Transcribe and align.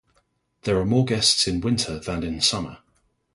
There 0.63 0.79
are 0.79 0.85
more 0.87 1.05
guests 1.05 1.47
in 1.47 1.61
winter 1.61 1.99
than 1.99 2.23
in 2.23 2.41
summer. 2.41 2.79